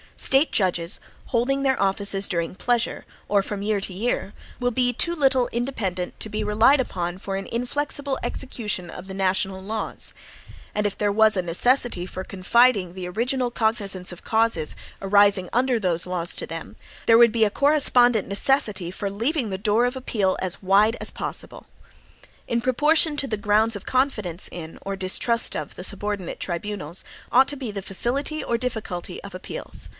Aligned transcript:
State 0.17 0.51
judges, 0.51 0.99
holding 1.27 1.63
their 1.63 1.79
offices 1.81 2.27
during 2.27 2.53
pleasure, 2.53 3.05
or 3.27 3.41
from 3.41 3.63
year 3.63 3.79
to 3.81 3.91
year, 3.93 4.33
will 4.59 4.69
be 4.71 4.93
too 4.93 5.15
little 5.15 5.49
independent 5.51 6.19
to 6.19 6.29
be 6.29 6.43
relied 6.43 6.79
upon 6.79 7.17
for 7.17 7.35
an 7.37 7.47
inflexible 7.51 8.19
execution 8.21 8.91
of 8.91 9.07
the 9.07 9.15
national 9.15 9.59
laws. 9.61 10.13
And 10.75 10.85
if 10.85 10.95
there 10.95 11.11
was 11.11 11.35
a 11.35 11.41
necessity 11.41 12.05
for 12.05 12.23
confiding 12.23 12.93
the 12.93 13.07
original 13.09 13.49
cognizance 13.49 14.11
of 14.11 14.23
causes 14.23 14.75
arising 15.01 15.49
under 15.53 15.79
those 15.79 16.05
laws 16.05 16.35
to 16.35 16.45
them 16.47 16.75
there 17.07 17.17
would 17.17 17.31
be 17.31 17.43
a 17.45 17.49
correspondent 17.51 18.27
necessity 18.27 18.91
for 18.91 19.09
leaving 19.09 19.49
the 19.49 19.57
door 19.57 19.85
of 19.87 19.95
appeal 19.95 20.37
as 20.39 20.61
wide 20.61 20.97
as 21.01 21.09
possible. 21.11 21.65
In 22.47 22.61
proportion 22.61 23.17
to 23.17 23.27
the 23.27 23.37
grounds 23.37 23.75
of 23.75 23.85
confidence 23.87 24.49
in, 24.51 24.77
or 24.83 24.95
distrust 24.95 25.55
of, 25.55 25.75
the 25.75 25.83
subordinate 25.83 26.39
tribunals, 26.39 27.03
ought 27.31 27.47
to 27.49 27.55
be 27.57 27.71
the 27.71 27.81
facility 27.81 28.43
or 28.43 28.55
difficulty 28.57 29.21
of 29.23 29.33
appeals. 29.33 29.89